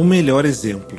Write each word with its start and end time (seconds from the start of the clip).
O 0.00 0.02
melhor 0.02 0.46
exemplo. 0.46 0.98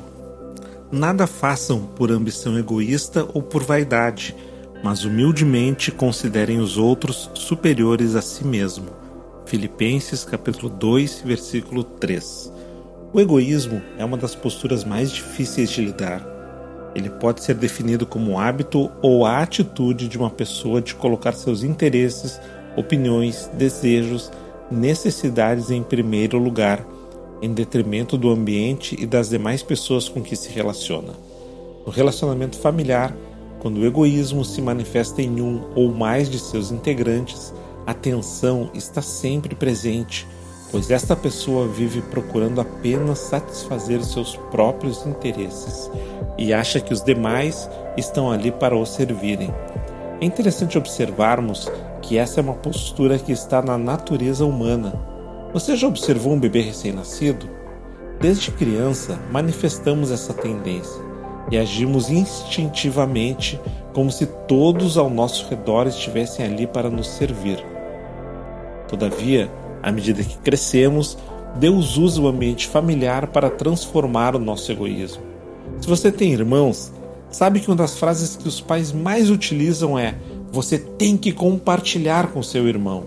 Nada 0.92 1.26
façam 1.26 1.82
por 1.82 2.12
ambição 2.12 2.56
egoísta 2.60 3.28
ou 3.34 3.42
por 3.42 3.64
vaidade, 3.64 4.36
mas 4.84 5.04
humildemente 5.04 5.92
considerem 5.92 6.60
os 6.60 6.78
outros 6.78 7.28
superiores 7.34 8.14
a 8.14 8.22
si 8.22 8.46
mesmo. 8.46 8.90
Filipenses 9.44 10.24
capítulo 10.24 10.70
2, 10.70 11.24
versículo 11.26 11.84
3. 11.84 12.54
O 13.12 13.20
egoísmo 13.20 13.82
é 13.98 14.06
uma 14.06 14.18
das 14.18 14.36
posturas 14.36 14.84
mais 14.84 15.12
difíceis 15.12 15.72
de 15.72 15.84
lidar. 15.84 16.24
Ele 16.94 17.10
pode 17.10 17.44
ser 17.44 17.56
definido 17.56 18.06
como 18.06 18.34
o 18.34 18.40
hábito 18.40 18.92
ou 19.02 19.26
a 19.26 19.40
atitude 19.40 20.08
de 20.08 20.16
uma 20.16 20.30
pessoa 20.30 20.80
de 20.80 20.94
colocar 20.94 21.34
seus 21.34 21.64
interesses, 21.64 22.40
opiniões, 22.78 23.50
desejos, 23.56 24.32
necessidades 24.70 25.72
em 25.72 25.82
primeiro 25.82 26.38
lugar, 26.38 26.86
em 27.42 27.54
detrimento 27.54 28.18
do 28.18 28.30
ambiente 28.30 28.96
e 29.00 29.06
das 29.06 29.30
demais 29.30 29.64
pessoas 29.64 30.08
com 30.08 30.22
que 30.22 30.36
se 30.36 30.50
relaciona. 30.50 31.14
No 31.86 31.92
relacionamento 31.92 32.58
familiar, 32.58 33.16
quando 33.60 33.78
o 33.78 33.86
egoísmo 33.86 34.46
se 34.46 34.62
manifesta 34.62 35.22
em 35.22 35.42
um 35.42 35.62
ou 35.76 35.92
mais 35.92 36.30
de 36.30 36.40
seus 36.40 36.72
integrantes, 36.72 37.54
a 37.86 37.94
tensão 37.94 38.70
está 38.74 39.02
sempre 39.02 39.56
presente 39.56 40.28
pois 40.72 40.90
esta 40.90 41.16
pessoa 41.16 41.68
vive 41.68 42.02
procurando 42.02 42.62
apenas 42.62 43.20
satisfazer 43.20 44.02
seus 44.04 44.38
próprios 44.50 45.06
interesses 45.06 45.92
e 46.38 46.54
acha 46.54 46.80
que 46.80 46.94
os 46.94 47.04
demais 47.04 47.70
estão 47.98 48.32
ali 48.32 48.52
para 48.52 48.76
o 48.76 48.86
servirem. 48.86 49.54
É 50.22 50.26
interessante 50.26 50.78
observarmos 50.78 51.70
que 52.02 52.18
essa 52.18 52.40
é 52.40 52.44
uma 52.44 52.54
postura 52.54 53.20
que 53.20 53.34
está 53.34 53.62
na 53.62 53.78
natureza 53.78 54.46
humana. 54.46 55.11
Você 55.54 55.76
já 55.76 55.86
observou 55.86 56.34
um 56.34 56.40
bebê 56.40 56.62
recém-nascido? 56.62 57.50
Desde 58.22 58.52
criança, 58.52 59.20
manifestamos 59.30 60.10
essa 60.10 60.34
tendência 60.34 61.02
e 61.52 61.58
agimos 61.58 62.10
instintivamente 62.10 63.60
como 63.94 64.10
se 64.10 64.26
todos 64.48 64.98
ao 64.98 65.10
nosso 65.10 65.50
redor 65.50 65.88
estivessem 65.88 66.46
ali 66.46 66.66
para 66.66 66.90
nos 66.90 67.08
servir. 67.08 67.62
Todavia, 68.88 69.52
à 69.84 69.92
medida 69.92 70.24
que 70.24 70.38
crescemos, 70.38 71.18
Deus 71.58 71.98
usa 71.98 72.22
o 72.22 72.28
ambiente 72.28 72.70
familiar 72.70 73.28
para 73.28 73.50
transformar 73.50 74.38
o 74.38 74.40
nosso 74.40 74.72
egoísmo. 74.72 75.24
Se 75.82 75.88
você 75.88 76.12
tem 76.12 76.32
irmãos, 76.32 76.94
sabe 77.30 77.60
que 77.60 77.68
uma 77.68 77.76
das 77.76 77.98
frases 77.98 78.38
que 78.38 78.48
os 78.48 78.62
pais 78.62 78.94
mais 78.94 79.30
utilizam 79.30 80.00
é: 80.00 80.16
você 80.50 80.78
tem 80.78 81.18
que 81.18 81.34
compartilhar 81.34 82.28
com 82.28 82.42
seu 82.42 82.70
irmão. 82.70 83.04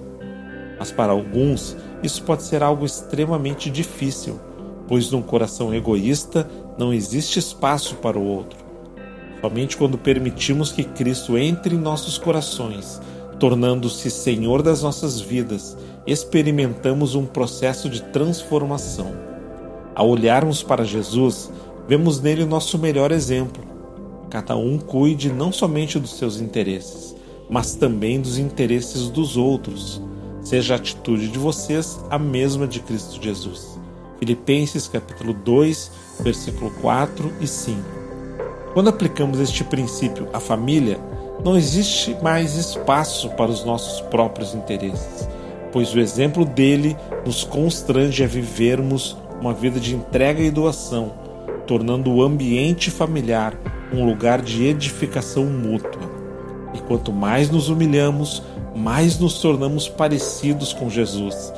Mas 0.79 0.91
para 0.91 1.13
alguns, 1.13 1.77
isso 2.05 2.23
pode 2.23 2.43
ser 2.43 2.63
algo 2.63 2.85
extremamente 2.85 3.71
difícil, 3.71 4.39
pois 4.87 5.11
num 5.11 5.23
coração 5.23 5.75
egoísta 5.75 6.49
não 6.79 6.93
existe 6.93 7.39
espaço 7.39 7.97
para 7.97 8.19
o 8.19 8.25
outro. 8.25 8.59
Somente 9.41 9.77
quando 9.77 9.99
permitimos 9.99 10.73
que 10.73 10.85
Cristo 10.85 11.37
entre 11.37 11.75
em 11.75 11.79
nossos 11.79 12.17
corações 12.19 13.01
tornando-se 13.39 14.11
Senhor 14.11 14.63
das 14.63 14.83
nossas 14.83 15.21
vidas, 15.21 15.77
experimentamos 16.07 17.15
um 17.15 17.27
processo 17.27 17.89
de 17.89 18.03
transformação. 18.03 19.13
Ao 19.95 20.09
olharmos 20.09 20.63
para 20.63 20.85
Jesus, 20.85 21.51
vemos 21.89 22.21
nele 22.21 22.43
o 22.43 22.47
nosso 22.47 22.79
melhor 22.79 23.13
exemplo. 23.13 23.63
Cada 24.31 24.57
um 24.57 24.79
cuide 24.79 25.31
não 25.31 25.53
somente 25.53 25.99
dos 25.99 26.17
seus 26.17 26.41
interesses, 26.41 27.15
mas 27.49 27.75
também 27.75 28.21
dos 28.21 28.39
interesses 28.39 29.09
dos 29.09 29.37
outros. 29.37 30.01
Seja 30.45 30.75
a 30.75 30.77
atitude 30.77 31.29
de 31.29 31.39
vocês 31.39 31.99
a 32.11 32.19
mesma 32.19 32.67
de 32.67 32.79
Cristo 32.79 33.21
Jesus. 33.21 33.81
Filipenses 34.19 34.87
capítulo 34.87 35.33
2, 35.33 35.91
versículo 36.21 36.71
4 36.83 37.33
e 37.41 37.47
5. 37.47 37.81
Quando 38.75 38.91
aplicamos 38.91 39.41
este 39.41 39.65
princípio 39.65 40.29
à 40.35 40.39
família, 40.39 41.01
não 41.43 41.57
existe 41.57 42.15
mais 42.23 42.57
espaço 42.57 43.31
para 43.31 43.51
os 43.51 43.65
nossos 43.65 44.03
próprios 44.03 44.55
interesses, 44.55 45.27
pois 45.73 45.95
o 45.95 45.99
exemplo 45.99 46.45
dele 46.45 46.95
nos 47.25 47.43
constrange 47.43 48.23
a 48.23 48.27
vivermos 48.27 49.17
uma 49.41 49.55
vida 49.55 49.81
de 49.81 49.95
entrega 49.95 50.43
e 50.43 50.51
doação, 50.51 51.15
tornando 51.67 52.13
o 52.13 52.23
ambiente 52.23 52.91
familiar 52.91 53.59
um 53.95 54.05
lugar 54.05 54.43
de 54.43 54.65
edificação 54.67 55.47
mútua. 55.47 56.04
Quanto 56.87 57.13
mais 57.13 57.51
nos 57.51 57.69
humilhamos, 57.69 58.43
mais 58.75 59.19
nos 59.19 59.41
tornamos 59.41 59.89
parecidos 59.89 60.73
com 60.73 60.91
Jesus, 60.91 61.53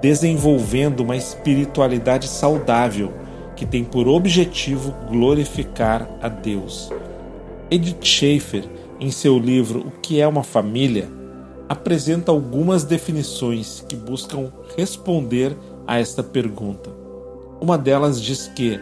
desenvolvendo 0.00 1.00
uma 1.00 1.16
espiritualidade 1.16 2.26
saudável 2.26 3.12
que 3.54 3.64
tem 3.64 3.84
por 3.84 4.08
objetivo 4.08 4.92
glorificar 5.08 6.08
a 6.20 6.28
Deus. 6.28 6.90
Edith 7.70 8.04
Schaefer 8.04 8.64
em 9.02 9.10
seu 9.10 9.38
livro 9.38 9.80
O 9.80 9.90
que 10.00 10.20
é 10.20 10.28
uma 10.28 10.44
família, 10.44 11.10
apresenta 11.68 12.30
algumas 12.30 12.84
definições 12.84 13.84
que 13.88 13.96
buscam 13.96 14.52
responder 14.76 15.56
a 15.86 15.98
esta 15.98 16.22
pergunta. 16.22 16.90
Uma 17.60 17.76
delas 17.76 18.20
diz 18.20 18.46
que 18.46 18.78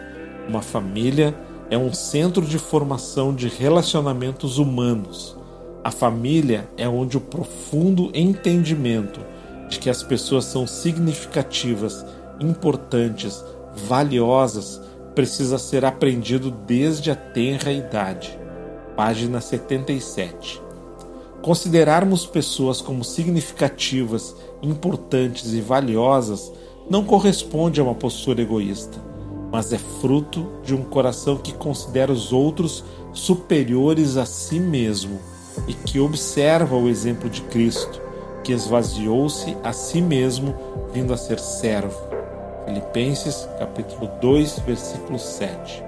uma 0.46 0.60
família 0.60 1.34
é 1.70 1.78
um 1.78 1.92
centro 1.92 2.44
de 2.44 2.58
formação 2.58 3.34
de 3.34 3.48
relacionamentos 3.48 4.58
humanos. 4.58 5.39
A 5.82 5.90
família 5.90 6.68
é 6.76 6.88
onde 6.88 7.16
o 7.16 7.20
profundo 7.20 8.10
entendimento 8.14 9.20
de 9.68 9.78
que 9.78 9.88
as 9.88 10.02
pessoas 10.02 10.44
são 10.44 10.66
significativas, 10.66 12.04
importantes, 12.40 13.44
valiosas, 13.88 14.80
precisa 15.14 15.58
ser 15.58 15.84
aprendido 15.84 16.50
desde 16.50 17.10
a 17.10 17.16
tenra 17.16 17.72
idade 17.72 18.40
página 19.00 19.40
77. 19.40 20.60
Considerarmos 21.40 22.26
pessoas 22.26 22.82
como 22.82 23.02
significativas, 23.02 24.36
importantes 24.62 25.54
e 25.54 25.60
valiosas 25.62 26.52
não 26.90 27.02
corresponde 27.02 27.80
a 27.80 27.82
uma 27.82 27.94
postura 27.94 28.42
egoísta, 28.42 28.98
mas 29.50 29.72
é 29.72 29.78
fruto 29.78 30.46
de 30.62 30.74
um 30.74 30.82
coração 30.82 31.38
que 31.38 31.54
considera 31.54 32.12
os 32.12 32.30
outros 32.30 32.84
superiores 33.14 34.18
a 34.18 34.26
si 34.26 34.60
mesmo 34.60 35.18
e 35.66 35.74
que 35.74 36.00
observa 36.00 36.76
o 36.76 36.88
exemplo 36.88 37.28
de 37.28 37.42
Cristo, 37.42 38.00
que 38.42 38.52
esvaziou-se 38.52 39.56
a 39.62 39.72
si 39.72 40.00
mesmo, 40.00 40.54
vindo 40.92 41.12
a 41.12 41.16
ser 41.16 41.38
servo. 41.38 41.98
Filipenses 42.64 43.48
capítulo 43.58 44.10
2, 44.20 44.60
versículo 44.60 45.18
7. 45.18 45.82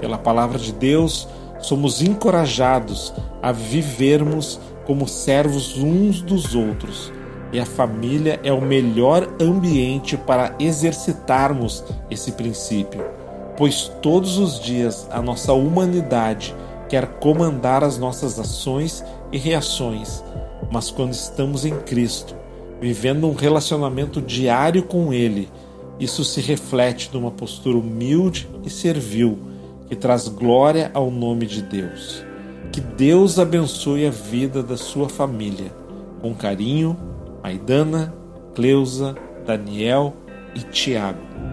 Pela 0.00 0.18
palavra 0.18 0.58
de 0.58 0.72
Deus, 0.72 1.28
somos 1.60 2.02
encorajados 2.02 3.12
a 3.40 3.52
vivermos 3.52 4.60
como 4.84 5.08
servos 5.08 5.76
uns 5.78 6.20
dos 6.20 6.54
outros. 6.54 7.12
E 7.52 7.60
a 7.60 7.66
família 7.66 8.40
é 8.42 8.52
o 8.52 8.62
melhor 8.62 9.28
ambiente 9.40 10.16
para 10.16 10.54
exercitarmos 10.58 11.84
esse 12.10 12.32
princípio, 12.32 13.04
pois 13.56 13.92
todos 14.00 14.38
os 14.38 14.58
dias 14.58 15.06
a 15.10 15.20
nossa 15.20 15.52
humanidade 15.52 16.54
quer 16.92 17.06
comandar 17.06 17.82
as 17.82 17.96
nossas 17.96 18.38
ações 18.38 19.02
e 19.32 19.38
reações, 19.38 20.22
mas 20.70 20.90
quando 20.90 21.14
estamos 21.14 21.64
em 21.64 21.74
Cristo, 21.80 22.36
vivendo 22.82 23.26
um 23.26 23.32
relacionamento 23.32 24.20
diário 24.20 24.82
com 24.82 25.10
Ele, 25.10 25.48
isso 25.98 26.22
se 26.22 26.42
reflete 26.42 27.08
numa 27.14 27.30
postura 27.30 27.78
humilde 27.78 28.46
e 28.62 28.68
servil 28.68 29.38
que 29.88 29.96
traz 29.96 30.28
glória 30.28 30.90
ao 30.92 31.10
nome 31.10 31.46
de 31.46 31.62
Deus. 31.62 32.22
Que 32.70 32.82
Deus 32.82 33.38
abençoe 33.38 34.06
a 34.06 34.10
vida 34.10 34.62
da 34.62 34.76
sua 34.76 35.08
família. 35.08 35.72
Com 36.20 36.34
carinho, 36.34 36.94
Maidana, 37.42 38.12
Cleusa, 38.54 39.14
Daniel 39.46 40.12
e 40.54 40.60
Tiago. 40.60 41.51